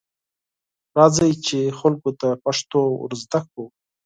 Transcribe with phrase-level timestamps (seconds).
[0.97, 3.65] راځئ، چې خلکو ته پښتو ورزده کړو.